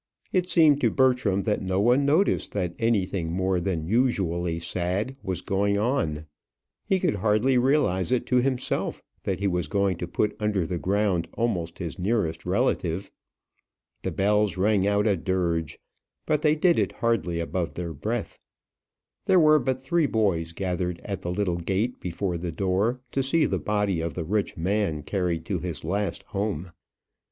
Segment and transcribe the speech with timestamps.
[0.33, 5.41] It seemed to Bertram that no one noticed that anything more than usually sad was
[5.41, 6.25] going on.
[6.87, 10.79] He could hardly realise it to himself that he was going to put under the
[10.79, 13.11] ground almost his nearest relative.
[14.01, 15.77] The bells rang out a dirge,
[16.25, 18.39] but they did it hardly above their breath.
[19.25, 23.45] There were but three boys gathered at the little gate before the door to see
[23.45, 26.71] the body of the rich man carried to his last home.